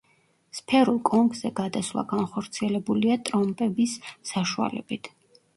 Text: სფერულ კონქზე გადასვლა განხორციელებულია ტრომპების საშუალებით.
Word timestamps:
სფერულ 0.59 0.95
კონქზე 1.09 1.51
გადასვლა 1.59 2.03
განხორციელებულია 2.13 3.19
ტრომპების 3.29 3.95
საშუალებით. 4.33 5.13